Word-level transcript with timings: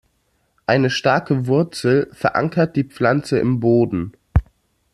Eine 0.65 0.89
starke 0.89 1.45
Wurzel 1.45 2.09
verankert 2.11 2.75
die 2.75 2.85
Pflanze 2.85 3.37
im 3.37 3.59
Boden. 3.59 4.13